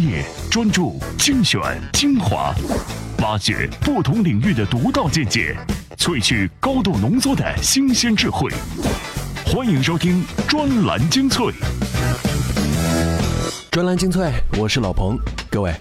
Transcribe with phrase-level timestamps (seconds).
[0.00, 1.60] 业、专注、精选、
[1.92, 2.54] 精华，
[3.18, 5.54] 挖掘不同领域的独到见解，
[5.98, 8.50] 萃取高度浓缩的新鲜智慧。
[9.44, 11.52] 欢迎收听专栏精粹。
[13.70, 15.18] 专栏精粹，我是老彭，
[15.50, 15.72] 各位。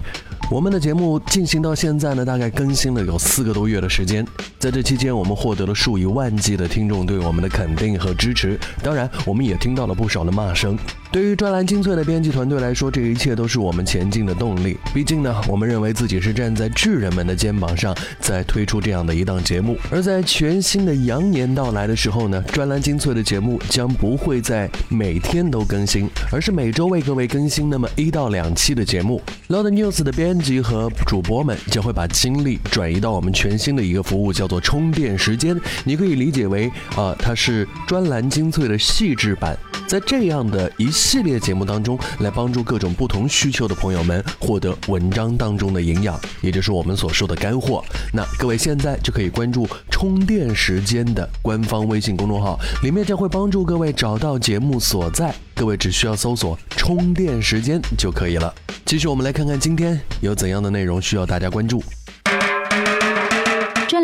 [0.51, 4.25] 我们的节目进行到现在呢，大概更新了有四个多月的时间。
[4.57, 8.59] 在这期间，我们获得了数以万计的听众对我们的肯定和支持。
[8.81, 10.77] 当然，我们也听到了不少的骂声。
[11.11, 14.77] 对于专栏精粹的编辑团队来说，这一切都是我们前进的动力。
[14.93, 19.75] 毕竟呢，我们认为自己是站在智人们的肩膀上，在推出这样的一档节目。
[19.89, 29.19] 而在全新的羊年到来的时候呢，专栏精粹的节目将不会在每天都更新，而是每周为各位更新那么一到两期的节目。
[29.47, 35.59] Loud News 的编辑和主播们将会把精力转移到我们全新的一个服务，叫做充电时间。
[35.83, 39.57] 你可以理解为啊，它是专栏精粹的细致版。
[39.87, 47.81] 在这样的一系列节目当中，来帮助各种不同需求的朋友们获得文章当中的营养，也就是我们所说的干货。
[48.13, 55.33] 那各位现在就可以关注充电时间的官方微信公众号，里面将会帮助各位找到节目所在。
[55.55, 58.53] 各位只需要搜索“充电时间”就可以了。
[58.85, 61.81] 继续，我们来看看今天有怎样的内容需要大家关注。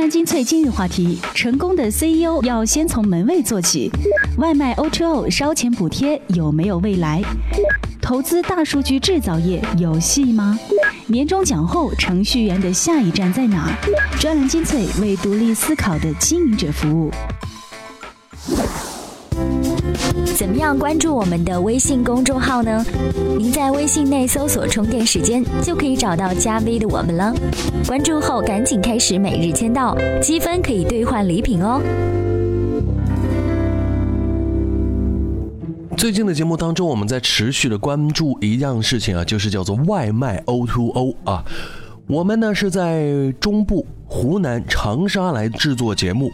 [0.05, 3.89] 专栏精粹今日话题：成功的 CEO 要先从门卫做起。
[4.37, 7.23] 外卖 O2O 烧钱补贴有没有未来？
[8.03, 10.59] 投资大数据制造业有戏吗？
[11.07, 13.75] 年终奖后，程序员的下一站在哪？
[14.19, 17.09] 专栏精粹为独立思考的经营者服务。
[20.35, 22.85] 怎么样关注我们的微信公众号呢？
[23.37, 27.33] 您在微信内搜索“充电时间”，就可以找到加 V 的我们了。
[27.87, 31.81] 关注后赶紧开始每日签到，积分可以兑换礼品哦。
[35.95, 41.45] 最近的节目当中，我们在持续的关注一样事情啊，就是叫做外卖 O2O 啊。
[42.07, 46.29] 我们呢是在中部湖南长沙来制作节目。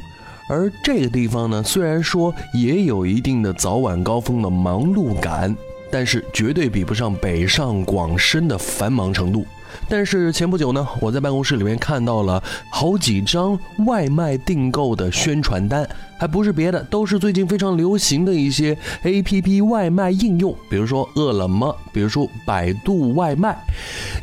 [0.52, 5.56] 而这个地方呢，虽然说也有一定的早晚高峰的忙碌感，
[5.90, 9.46] 但是绝对比不上北上广深的繁忙程度。
[9.88, 15.88] 但是前不久呢，我在办公室里面看到了好几张外卖订购的宣传单，
[16.20, 23.58] 还不是别的，都是最近非常流行的一些 APP 外卖应用，比如说饿了么，比如说百度外卖，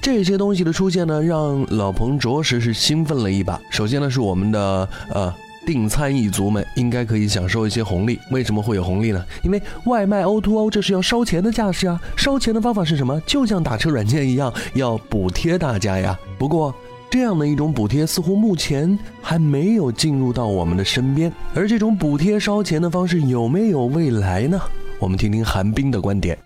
[0.02, 3.58] 这些东西的出现呢，让老彭着实是兴奋了一把。
[3.70, 5.34] 首先呢，是我们的呃。
[5.68, 8.18] 订餐一族们应该可以享受一些红利。
[8.30, 9.22] 为什么会有红利呢？
[9.42, 12.00] 因为外卖 O2O 这是要烧钱的架势啊！
[12.16, 13.20] 烧钱的方法是什么？
[13.26, 16.18] 就像打车软件一样，要补贴大家呀。
[16.38, 16.74] 不过，
[17.10, 21.30] 这样的一种补贴似乎目前还没有进入到我们的身边。
[21.54, 24.58] 而这种补贴烧钱的方式有没有未来呢？
[24.98, 26.38] 我们听听韩冰的观点。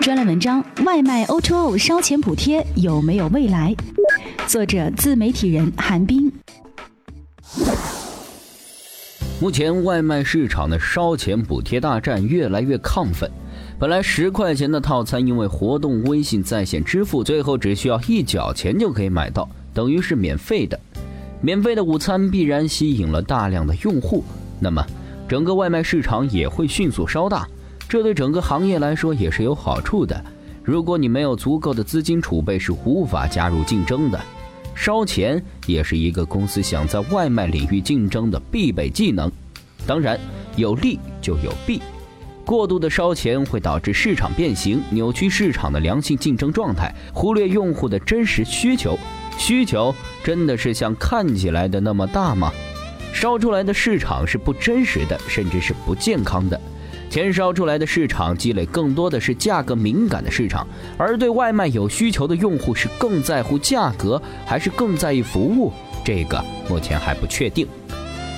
[0.00, 3.74] 专栏文章：外卖 O2O 烧钱补贴有没有未来？
[4.46, 6.29] 作者：自媒体人韩冰。
[9.40, 13.30] 目前外卖市场的烧钱补贴大战越来越亢奋。
[13.78, 20.78] 本来十块钱的套餐，因为活动微信在线支付，最后只需要一角钱就可以买到，等于是免费的。
[21.40, 24.22] 免费的午餐必然吸引了大量的用户，
[24.58, 24.84] 那么
[25.26, 27.48] 整个外卖市场也会迅速烧大。
[27.88, 30.22] 这对整个行业来说也是有好处的。
[30.62, 34.20] 如果你没有足够的资金储备，是无法加入竞争的。
[34.82, 39.30] 烧钱也是一个公司想在外卖领域竞争的必备技能。
[39.86, 40.18] 当然，
[40.56, 41.82] 有利就有弊。
[42.46, 48.98] 过度的烧钱会导致市场变形，扭曲市场的良性竞争状态，忽略用户的真实需求。
[49.36, 52.50] 需求真的是像看起来的那么大吗？
[53.12, 56.58] 烧出来的市场是不真实的，甚至是不健康的。
[57.10, 60.64] 钱烧出来的市场积累更多的是价格敏感的市场，
[60.96, 65.72] 而对外卖有需求的用户是更在乎价格，还是更在意服务？
[66.04, 67.66] 这个目前还不确定。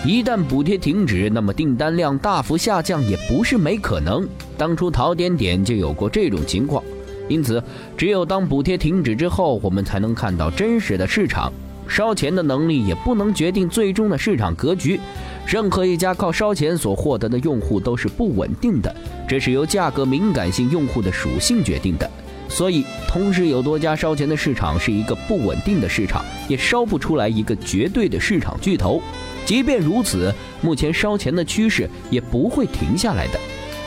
[0.06, 4.26] 一旦补贴停止，那么订单量大幅下降也不是没可能。
[4.56, 6.82] 当初淘点点就有过这种情况。
[7.28, 7.62] 因此，
[7.96, 11.52] 只有当补贴停止之后，我们才能看到真实的市场。
[11.88, 14.98] 烧钱的能力也不能决定最终的市场格局。
[15.46, 18.94] 任何一家靠烧钱所获得的用户都是不稳定的，
[19.28, 22.08] 这是由价格敏感性用户的属性决定的。
[22.48, 29.02] 所以，同时有多家烧钱的市场是一个不稳定的市场，也烧不出来一个绝对的市场巨头。
[29.46, 33.40] 即便如此，目前烧钱的趋势也不会停下来的。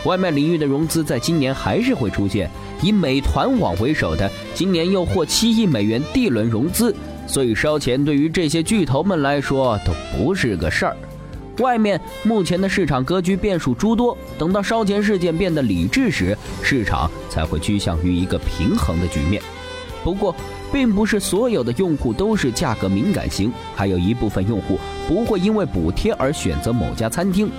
[0.03, 2.49] 外卖领域的融资在今年还是会出现，
[2.81, 6.93] 以美团网为首的今年又获七亿美元 D 轮融资，
[7.27, 10.95] 所以烧钱对于这些巨头们来说都不是个事儿。
[11.59, 19.41] 外面目前的市场格局变数诸多，等到烧钱事件变得理智时，市场才会趋向于一个平衡的局面。
[20.03, 20.35] 不过，
[20.71, 27.49] 并不是所有的用户都是价格敏感型，还有一部分用户不会因为补贴而选择某家餐厅，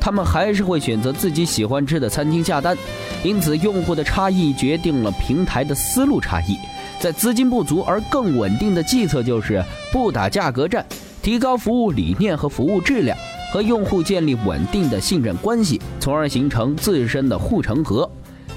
[0.00, 2.76] 他们还是会选择自己喜欢吃的餐厅下单。
[3.22, 6.56] 因此，用户的差异决定了平台的思路差异。
[7.02, 9.60] 在资金不足而更稳定的计策就是
[9.90, 10.86] 不打价格战，
[11.20, 13.18] 提高服务理念和服务质量。
[13.52, 18.08] 和用户建立稳定的信任关系，从而形成自身的护城河。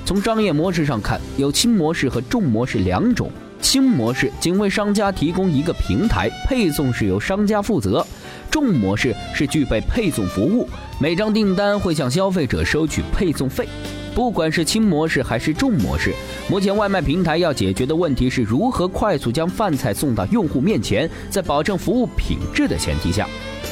[0.06, 3.32] 从商业模式上看，有轻模式和重模式两种。
[3.60, 8.06] 轻模式仅为商家提供一个平台，配送是由商家负责；
[8.52, 10.70] 重模式是具备配送服务，
[11.00, 13.68] 每张订单会向消费者收取配送费。
[14.16, 16.14] 不管是轻模式还是重模式，
[16.50, 23.28] 目前外卖平台要解决的问题是如何快速将饭菜送到用户面前，在保证服务品质的前提下。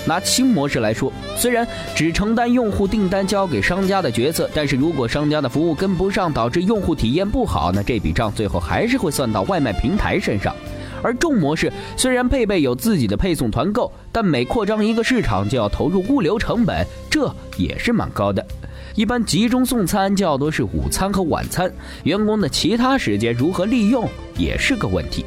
[0.06, 10.54] 拿轻模式来说，虽然只承担用户订单交给商家的角色，但是如果商家的服务跟不上，导致用户体验不好，那这笔账最后还是会算到外卖平台身上。
[11.02, 18.46] 而重模式虽然配备有自己的配送团购，但每扩张一个市场就要投入物流成本，这也是蛮高的。
[18.96, 21.72] 一般集中送餐较多是午餐和晚餐，
[22.04, 24.08] 员工的其他时间如何利用
[24.38, 25.26] 也是个问题。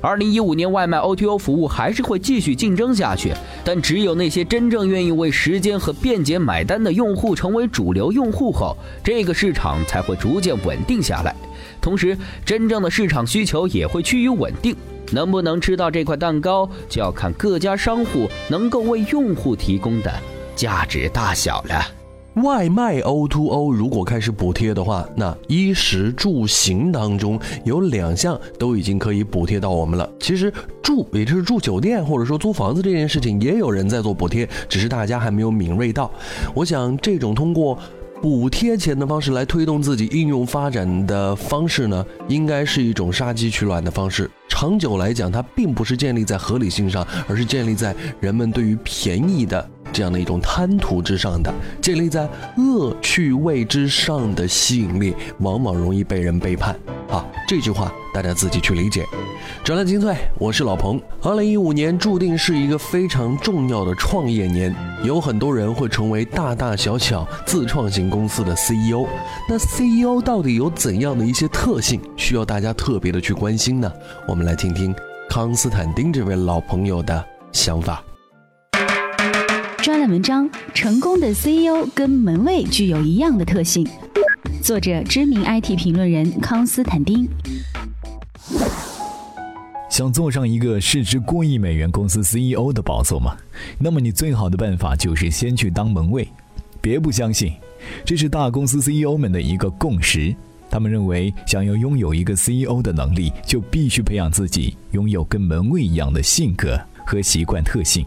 [0.00, 11.34] 二零一五年，外卖 OTO 服务还是会继续竞争下去，但只有那些真正愿意为时间和便捷买单的用户成为主流用户后，这个市场才会逐渐稳定下来。
[11.82, 14.74] 同时，真正的市场需求也会趋于稳定。
[15.12, 20.10] 能不能吃到这块蛋糕，就要看各家商户能够为用户提供的
[20.56, 22.03] 价值大小了。
[22.42, 30.10] 外卖 O to O 如果开始补贴的话，那衣食住行当中有两项都已经可以补贴到我们了。
[30.18, 30.52] 其实
[30.82, 36.10] 住，也就是住酒店或者说租房子这件事情，也有人在做补贴，只是大家还没有敏锐到。
[36.54, 37.78] 我想这种通过
[38.20, 44.28] 补贴钱的方式来推动自己应用发展的方式呢，应该是一种杀鸡取卵的方式。
[44.48, 49.70] 长久来讲，它并不是建立在合理性上，而是建立在人们对于便宜的。
[49.92, 56.76] 这样的一种贪图之上的，建立在恶趣味之上的吸引力，往往容易被人背叛。
[57.08, 59.04] 好，这句话大家自己去理解。
[59.62, 61.00] 转来精粹，我是老彭。
[61.22, 69.06] 二零一五年注定是一个非常重要的创业年，有很多人会成为大大小小自创型公司的 CEO。
[69.48, 73.92] 那 CEO 到底有怎样的一些特性，需要大家特别的去关心呢？
[74.26, 74.94] 我们来听听
[75.28, 78.02] 康斯坦丁这位老朋友的想法。
[79.84, 83.86] 专栏文章：成功的 CEO 跟门卫具有一样的特性。
[84.62, 87.28] 作者：知名 IT 评论人康斯坦丁。
[89.90, 93.36] 想坐上一个市值过亿美元公司 CEO 的宝座吗？
[93.78, 96.26] 那么你最好的办法就是先去当门卫。
[96.80, 97.52] 别不相信，
[98.06, 100.34] 这是大公司 CEO 们的一个共识。
[100.70, 108.02] 他们认为，想要拥有一个 CEO 的能力，就必须培养自己拥有跟门卫一样的性格和习惯特性。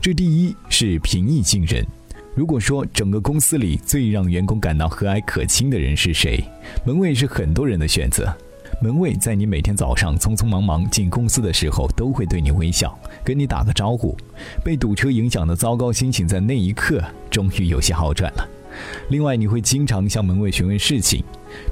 [0.00, 1.86] 这第一是平易近人。
[2.34, 6.42] 如果说整个公司里最让员工感到和蔼可亲的人是谁，
[6.84, 8.34] 门卫是很多人的选择。
[8.82, 14.16] 门卫在你每天早上匆匆忙忙进公司的时候，都会对你微笑，跟你打个招呼。
[14.64, 18.48] 被堵车影响的糟糕心情，在那一刻终于有些好转了。
[19.10, 21.22] 另外，你会经常向门卫询问事情，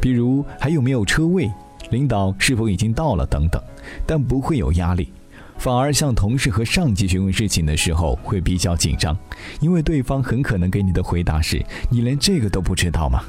[0.00, 1.50] 比如还有没有车位、
[1.90, 3.60] 领导是否已经到了等等，
[4.06, 5.12] 但不会有压力。
[5.58, 9.16] 反而向同事和上级询问事情的时候会比较紧张，
[9.60, 13.22] 因为对方很可能给你的回答是：“你连这个都不知道吗？”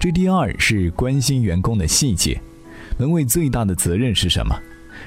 [0.00, 2.40] 这第二是关心员工的细节。
[2.98, 4.56] 门卫最大的责任是什么？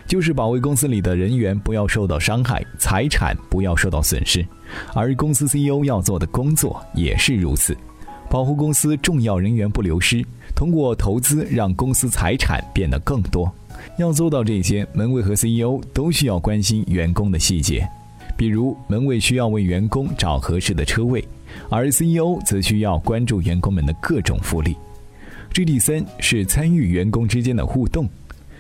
[0.06, 4.46] 就是保卫公司里的人员不要受到伤害，财产不要受到损失。
[4.94, 7.76] 而公司 CEO 要做的工作也是如此，
[8.30, 10.24] 保护公司重要人员不流失，
[10.56, 13.52] 通过投资让公司财产变得更多。
[13.98, 17.88] 要做到这些，门卫和 CEO 都需要关心员工的细节，
[18.38, 21.27] 比如门卫需要为员工找合适的车位，
[21.68, 24.75] 而 CEO 则需要关注员工们的各种福利。
[25.51, 28.08] 这第三是参与员工之间的互动。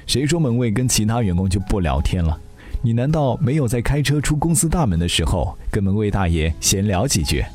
[0.07, 2.35] 谁说门卫跟其他员工就不聊天了？
[2.81, 7.45] 你难道没有在开车出公司大门的时候跟门卫大爷闲聊几句？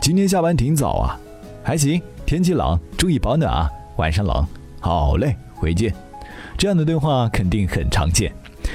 [0.00, 1.18] 今天下班挺早啊，
[1.64, 4.46] 还行，天气冷，注意保暖啊，晚上冷，
[4.80, 6.03] 好嘞，回见。
[6.56, 8.32] 这样的对话肯定很常见，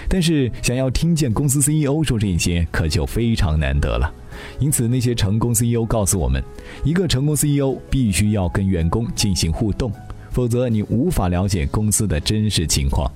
[0.07, 4.11] 但是想要听见公司 CEO 说这些，可就非常难得了。
[4.59, 6.43] 因此，那些成功 CEO 告诉我们，
[6.83, 9.91] 一个成功 CEO 必须要跟员工进行互动，
[10.29, 13.11] 否则你无法了解公司的真实情况。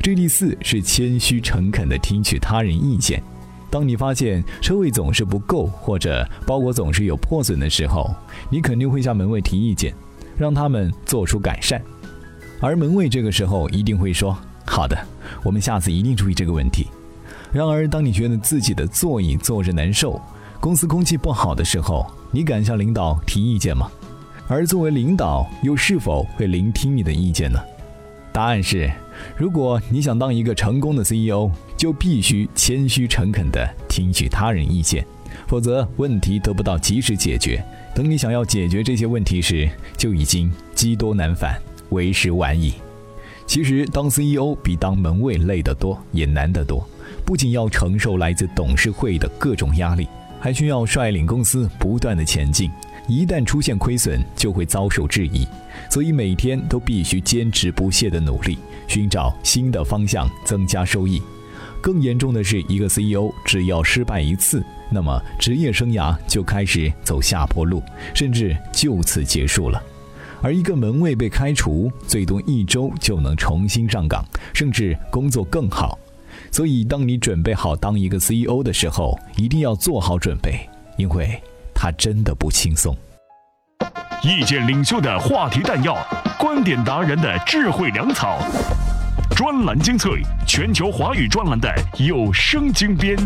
[0.00, 3.22] 这第四是谦虚诚恳地听取他人意见。
[3.70, 8.14] 当你发现车位总是不够，或者包裹总是有破损的时候，
[8.50, 9.94] 你肯定会向门卫提意见，
[10.36, 11.82] 让他们做出改善。
[12.60, 14.96] 而门卫这个时候一定会说：“好的，
[15.42, 16.86] 我们下次一定注意这个问题。”
[17.52, 20.20] 然而，当你觉得自己的座椅坐着难受，
[20.60, 23.90] 公司空气不好的时候，你敢向领导提意见吗？
[24.48, 27.60] 而作为领导，又是否会聆听你的意见呢？
[28.32, 28.90] 答案是：
[29.36, 35.06] 如果你想当一个成功的 CEO，就必须谦虚诚恳地听取他人意见，
[35.46, 37.64] 否则问题得不到及时解决。
[37.94, 41.60] 等你想要解决这些问题时，就已经积多难返，
[41.94, 42.74] 为时晚矣。
[43.46, 46.86] 其实，当 CEO 比当门卫累得多，也难得多。
[47.24, 50.06] 不仅要承受来自董事会的各种压力，
[50.40, 52.70] 还需要率领公司不断的前进。
[53.06, 55.46] 一旦出现亏损，就会遭受质疑，
[55.90, 58.58] 所以每天都必须坚持不懈的努力，
[58.88, 61.22] 寻找新的方向，增加收益。
[61.82, 67.82] 更严重的是，一个 CEO 只要失败一次，那么职业生涯就开始走下坡路，
[68.14, 69.82] 甚至就此结束了。
[70.44, 74.22] 而一个门卫被开除，最多一周就能重新上岗，
[74.52, 75.98] 甚至工作更好。
[76.52, 81.42] 所以，当你准备好当一个 CEO 的时候，一定要做好准备，因为。
[81.76, 82.96] 他真的不轻松。
[84.22, 85.96] 意见领袖的话题弹药，
[86.38, 88.38] 观点达人的智慧粮草，
[89.36, 93.18] 专栏精粹，全球华语专栏的有声精编。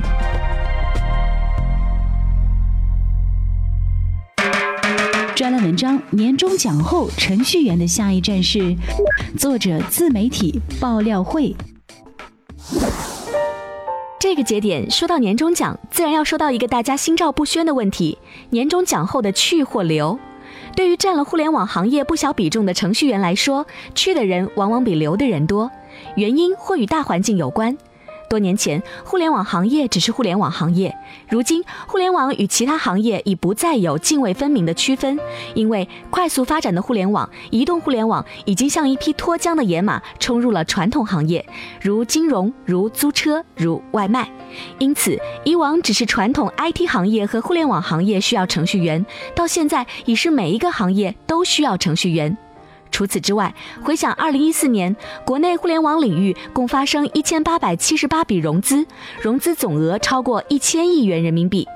[5.49, 8.76] 专栏文章：年终奖后程序员的下一站是。
[9.38, 11.57] 作者：自媒体爆料会。
[14.21, 18.19] 这个节点说到年终奖，自然要说到一个大家心照不宣的问题：
[18.50, 20.19] 年终奖后的去或留。
[20.76, 25.71] 对于占了互联网行业不小比重的程序员来说，去的人往往比留的人多，
[26.17, 27.78] 原因或与大环境有关。
[28.28, 30.94] 多年前，互联网行业只是互联网行业。
[31.28, 35.18] 如今，互联网与其他行业已不再有泾渭分明的区分，
[35.54, 41.44] 因为快速发展的互联网、移动互联网已经像一匹脱缰的野马冲入了传统行业，
[41.80, 44.30] 如金融、如租车、如外卖。
[44.78, 49.04] 因此，以往只是传统 IT 行业和互联网行业需要程序员，
[49.35, 52.37] 到现在已是每一个行业都需要程序员。
[52.90, 58.87] 除此之外，回想二零一四年，国内互联网领域共发生一千八百七十八笔融资，
[59.21, 61.66] 融资总额超过一千亿元人民币。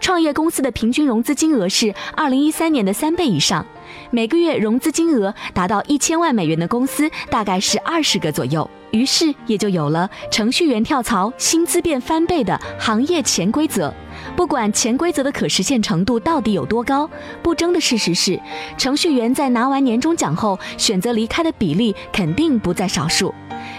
[0.00, 3.64] 创业公司的平均融资金额是二零一三年的三倍以上，
[4.10, 8.68] 每个月融资金额达到一千万美元的公司大概是二十个左右。
[8.90, 13.94] 于是也就有了程序员跳槽薪资变翻倍的行业潜规则。
[14.34, 17.08] 不管潜规则的可实现程度到底有多高，
[17.40, 18.40] 不争的事实是，
[18.76, 23.32] 程序员在拿完年终奖后选择离开的比例肯定不在少数。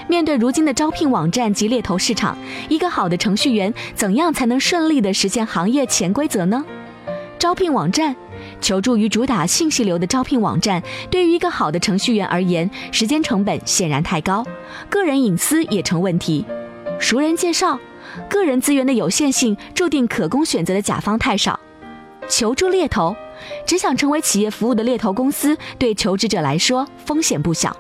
[0.08, 2.38] 面对如今的招聘网站及猎头市场，
[2.70, 6.64] 一个好的程序员怎样才能顺利地实现行业潜规则呢？
[7.38, 8.16] 招聘网站，
[8.62, 14.46] 求助于主打信息流的招聘网站，对于一个好的程序员而言，时间成本显然太高，
[14.90, 16.46] 个人隐私也成问题。
[17.00, 17.80] 熟人介绍。
[18.30, 21.58] 个人资源的有限性，注定可供选择的甲方太少。
[22.28, 23.16] 求助猎头，
[23.66, 27.74] 只想成为企业服务的猎头公司，对求职者来说风险不小。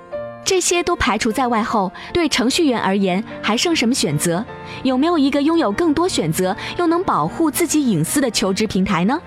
[0.46, 4.46] 这些都排除在外后，对程序员而言还剩什么选择？
[4.84, 9.20] 有没有一个拥有更多选择又能保护自己隐私的求职平台呢？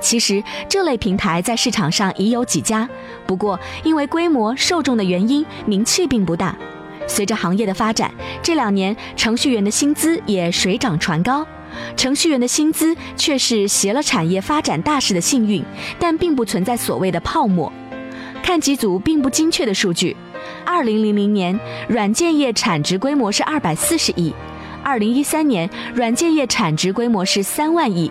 [0.00, 2.88] 其实这类平台在市场上已有几家，
[3.26, 6.56] 不过因为规模、受众的原因，名气并不大。
[7.06, 11.46] 随着行业的发展，这两年程序员的薪资也水涨船高。
[11.96, 15.64] 程序员的薪资却是携了产业发展大势的幸运，
[15.98, 17.72] 但并不存在所谓的泡沫。
[18.42, 20.16] 看几组并不精确的数据：
[20.64, 21.58] 二零零零年，
[21.88, 24.32] 软件业产值规模是二百四十亿；
[24.82, 28.10] 二零一三年，软件业产值规模是三万亿；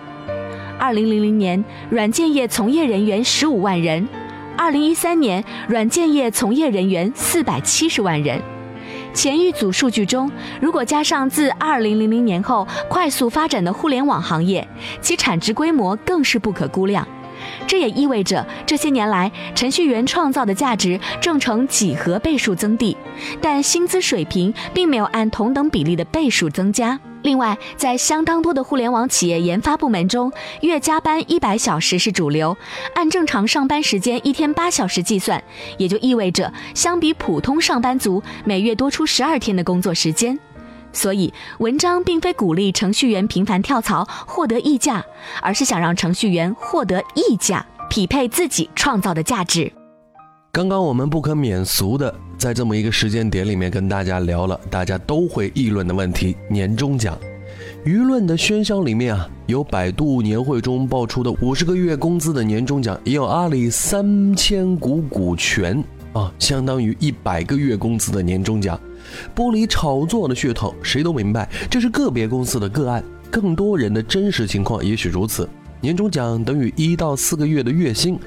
[0.78, 4.06] 二零零零年，软件业从业人员十五万人；
[4.56, 8.40] 二零一三年，软件业从业人员四百七十万人。
[9.12, 10.30] 前一组数据中，
[10.60, 14.66] 如果加上自二零零零年后快速发展的互联网行业，
[15.00, 17.06] 其产值规模更是不可估量。
[17.68, 22.96] 这也意味着这些年来程序员创造的价值正呈几何倍数增递，
[23.40, 26.98] 但薪资水平并没有按同等比例的倍数增加。
[27.22, 30.32] 另外，在相当多的互联网企业研发部门中，
[30.62, 32.56] 月加班一百小时是主流。
[32.94, 35.42] 按正常上班时间一天八小时计算，
[35.76, 40.38] 也就意味着相比普通上班族，每月多出十二天的工作时间。
[40.98, 45.04] 所以，文章并非鼓励程序员频繁跳槽获得溢价，
[45.40, 49.72] 而是想让程序员获得溢价，匹配自己创造的价值。
[50.50, 57.16] 刚刚我们不可免俗的在这么一个时间点里面跟大家聊了大家都会议论的问题——年终奖。
[57.84, 68.78] 舆论的喧嚣里面啊，有百度年会中爆出的五十个月工资的年终奖，也有阿里三千股股权啊，相当于一百个月工资的年终奖。
[69.34, 75.48] 剥离炒作的噱头，谁都明白这是个别公司的个案，更多人的真实情况也许如此。
[75.80, 78.18] 年终奖等于一到四个月的月薪，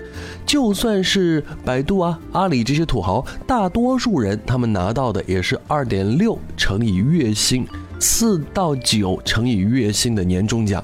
[0.45, 7.67] 就算是百度啊、阿里这些土豪，大多数人他们拿到的也是二点六乘以月薪，
[8.00, 10.83] 四到九乘以月薪的年终奖。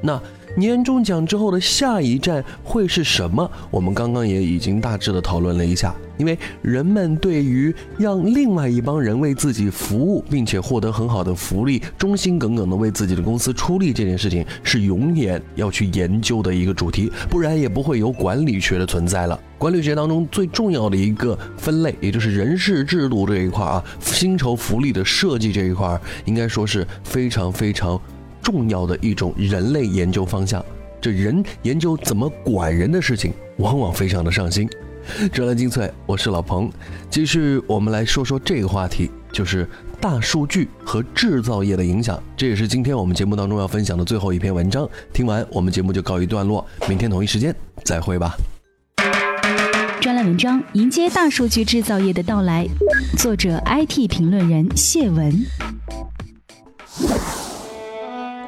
[0.00, 0.20] 那。
[0.56, 3.50] 年终奖之后的下一站会是什么？
[3.72, 5.92] 我们刚刚也已经大致的讨论了一下。
[6.16, 19.38] 因为人们对于让另外一帮人为自己服务，并且获得很好的福利，忠心耿耿的为自己的公司出力这件事情，是永远要去研究的一个主题，不然也不会有管理学的存在了。
[19.58, 28.00] 管理学当中最重要的一个分类，也就是人事制度这一块啊，薪酬福利的设计这一块，应该说是非常非常。
[28.42, 30.62] 重要的一种人类研究方向，
[31.00, 34.68] 这人研究怎么管人的事情，往往非常的上心。
[35.32, 36.70] 专栏精粹，我是老彭，
[37.10, 39.68] 继续我们来说说这个话题，就是
[40.00, 42.20] 大数据和制造业的影响。
[42.36, 44.88] 这也是今天我们节目当中要分享的最后一篇文章。
[45.12, 48.34] 听完我们节目就告一段落，明天同一时间再会吧。
[50.00, 52.66] 专栏文章：迎接大数据制造业的到来，
[53.18, 55.32] 作者 IT 评论人谢文。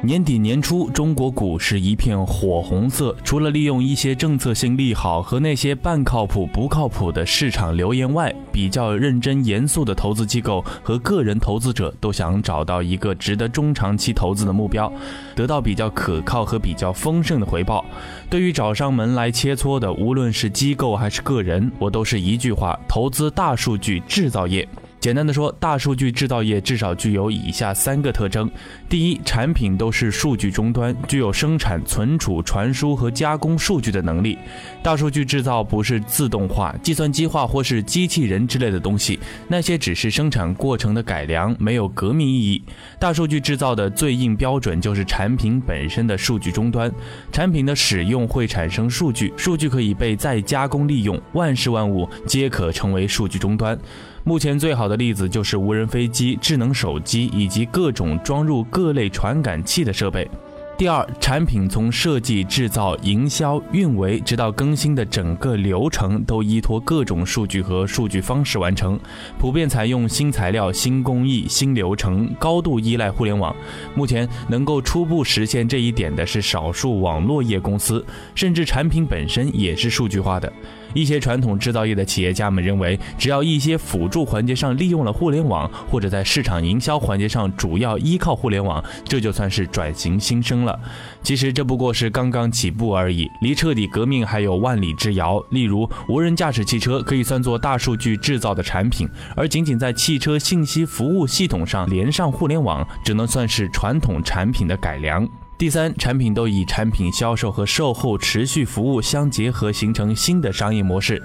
[0.07, 3.13] 年底年初，中国股市一片火红色。
[3.25, 14.89] 除了利用一些政策性利好和那些半靠谱不靠谱的市场流言外，比较认真严肃的投资机构和个人投资者都想找到一个值得中长期投资的目标，
[15.35, 17.83] 得到比较可靠和比较丰盛的回报。
[18.29, 24.65] 对于找上门来切磋的，无论是机构还是个人，我都是一句话：投资大数据制造业。
[25.07, 28.51] 简单的说，大数据制造业至少具有以下三个特征：
[28.89, 34.37] 第一，产品都是数据终端，具有生产、存储、传输和加工数据的能力。
[34.83, 42.61] 大数据制造不是自动化、计算机化或是机器人之类的东西，那些只是生产过程的改良，没有革命意义。
[42.99, 46.91] 大数据制造的最硬标准就是产品本身的数据终端，
[47.31, 53.79] 产品的使用会产生数据，数据可以被再加工利用，万事万物皆可成为数据终端。
[54.27, 60.29] 目前最好的例子就是无人飞机、智能手机以及各种装入各类传感器的设备。
[60.77, 68.99] 第二，产品从设计、制造、营销、运维，直到更新的整个流程，都依托各种数据和数据方式完成。
[69.39, 73.55] 普遍采用新材料、新工艺、新流程，高度依赖互联网。
[73.95, 80.51] 目前能够初步实现这一点的是少数网络业公司，甚至产品本身也是数据化的。
[80.97, 90.77] 一些传统制造业的企业家们认为，只要一些辅助环节上利用了互联网，或者在市场营销环节上主要依靠互联网，这就算是转型新生了。
[91.21, 95.39] 其实这不过是刚刚起步而已，离彻底革命还有万里之遥。
[95.51, 105.29] 例如，无人驾驶汽车可以算作大数据制造的产品，而仅仅在汽车信息服务系统上连上互联网，只能算是传统产品的改良。
[105.57, 111.19] 第三，产品都以产品销售和售后持续服务相结合，形成新的商业模式。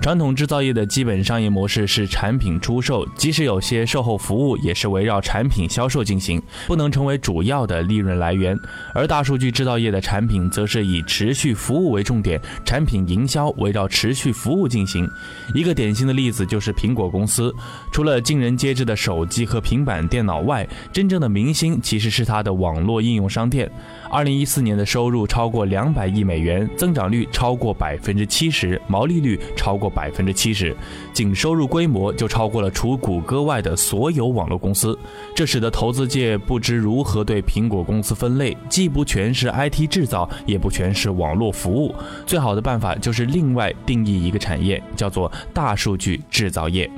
[0.00, 8.58] 传统制造业的基本商业模式是产品出售，即使有些售后服务也是围绕产品销售进行，不能成为主要的利润来源。
[8.94, 15.06] 而大数据制造业的产品则是以持续服务为重点，产品营销围绕持续服务进行。
[15.54, 17.54] 一个典型的例子就是苹果公司，
[17.92, 23.70] 除了尽人皆知的手机和平板电脑外，真正的明星其实是它的网络应用商店。
[24.14, 30.72] 二零一四年的收入超过两百亿美元，增长率超过百分之七十，毛利率超过百分之七十，
[31.12, 34.96] 仅收入规模就超过了除谷歌外的所有网络公司。
[35.34, 41.92] 这使得投资界不知如何对苹果公司分类，既不全是 IT 制造，也不全是网络服务。
[42.24, 46.88] 最好的办法就是另外定义一个产业，叫做大数据制造业。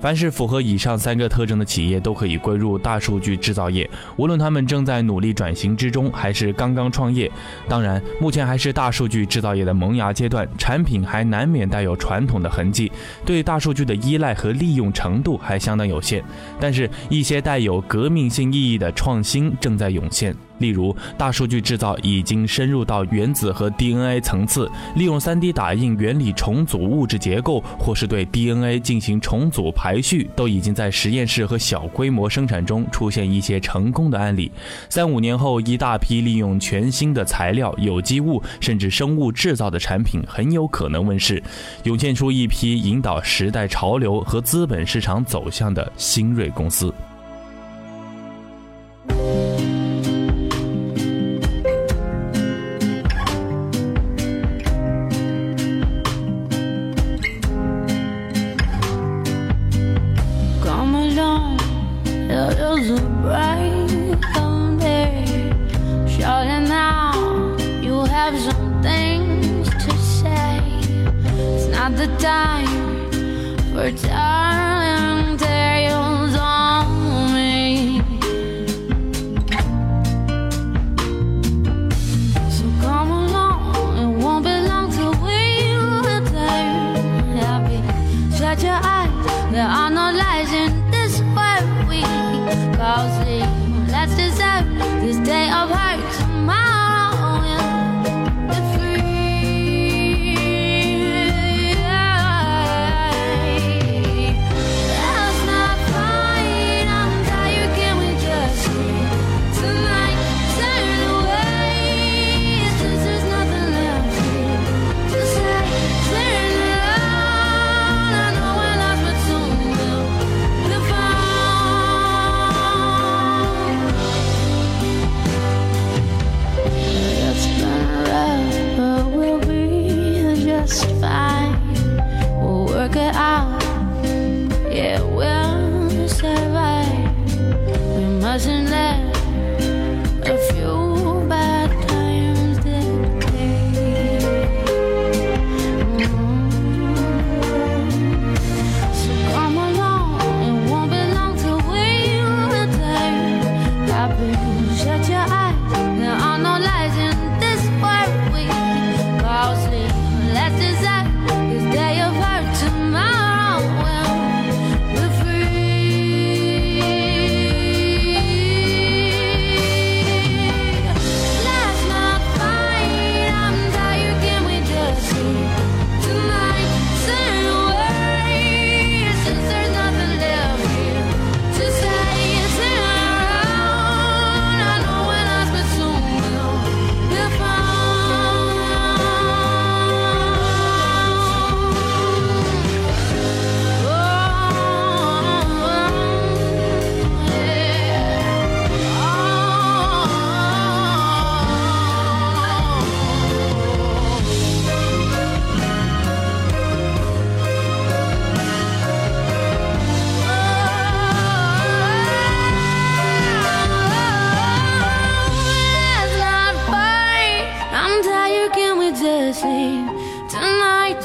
[0.00, 3.88] 凡是符合以上三个特征的企业，都可以归入大数据制造业。
[4.16, 7.30] 无论他们正在努力转型之中，还是刚刚创业，
[7.68, 12.90] 当然，目前还是大数据制造业的萌芽阶段，产品还难免带有传统的痕迹，
[13.24, 16.22] 对大数据的依赖和利用程度还相当有限。
[16.60, 20.34] 但是，一些带有革命性意义的创新正在涌现。
[20.58, 34.50] 例如，大数据制造已经深入到原子和 DNA 层次，利用 3D 打印原理重组物质结构，或是对 DNA 进行重组排序，都已经在实验室和小规模生产中出现一些成功的案例。
[34.88, 41.42] 三五年后，一大批利用全新的材料、有机物甚至生物制造的产品很有可能问世，
[41.84, 46.92] 涌现出一批引导时代潮流和资本市场走向的新锐公司。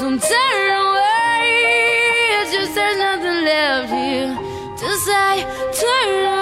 [0.06, 1.48] I'm turning away,
[2.42, 4.36] it's just there's nothing left here
[4.76, 5.44] to say.
[5.80, 6.33] Turn